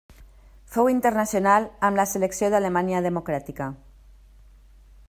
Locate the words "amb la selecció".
1.89-2.51